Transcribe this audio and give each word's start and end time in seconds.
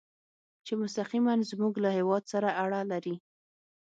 چې 0.65 0.73
مستقیماً 0.81 1.33
زموږ 1.51 1.73
له 1.83 1.89
هېواد 1.97 2.23
سره 2.33 2.49
اړه 2.63 2.81
لري. 2.91 3.15